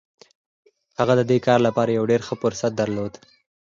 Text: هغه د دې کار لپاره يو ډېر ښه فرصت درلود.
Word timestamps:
هغه 0.99 1.13
د 1.17 1.21
دې 1.29 1.37
کار 1.47 1.59
لپاره 1.67 1.95
يو 1.97 2.03
ډېر 2.11 2.21
ښه 2.27 2.35
فرصت 2.41 2.71
درلود. 2.81 3.13